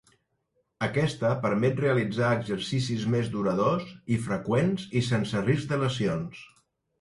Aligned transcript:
Aquesta 0.85 1.33
permet 1.43 1.81
realitzar 1.83 2.29
exercicis 2.37 3.03
més 3.17 3.29
duradors 3.35 3.93
i 4.17 4.19
freqüents, 4.29 4.87
i 5.01 5.05
sense 5.11 5.45
risc 5.51 5.69
de 5.75 5.81
lesions. 5.85 6.43